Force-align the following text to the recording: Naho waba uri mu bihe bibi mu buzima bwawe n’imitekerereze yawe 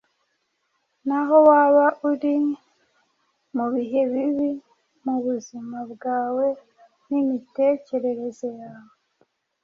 Naho 1.07 1.35
waba 1.49 1.85
uri 2.09 2.35
mu 3.55 3.65
bihe 3.73 4.01
bibi 4.11 4.49
mu 5.03 5.15
buzima 5.25 5.79
bwawe 5.91 6.47
n’imitekerereze 7.07 8.47
yawe 8.61 8.95